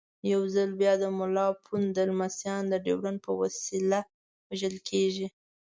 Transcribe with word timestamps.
یو 0.31 0.41
ځل 0.55 0.69
بیا 0.81 0.93
د 1.01 1.03
ملا 1.17 1.47
پوونده 1.63 2.01
لمسیان 2.11 2.63
د 2.67 2.75
ډیورنډ 2.85 3.19
په 3.25 3.31
وسیله 3.41 3.99
وژل 4.49 4.75
کېږي. 4.89 5.27